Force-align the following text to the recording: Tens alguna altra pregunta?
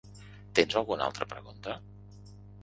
Tens 0.59 0.73
alguna 0.81 1.05
altra 1.09 1.27
pregunta? 1.35 1.77